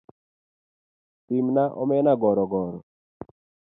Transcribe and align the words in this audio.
pimna 1.25 1.63
omena 1.81 2.13
gorogoro 2.21 2.79